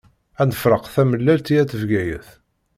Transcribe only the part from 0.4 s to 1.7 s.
A nefṛeq tamellalt i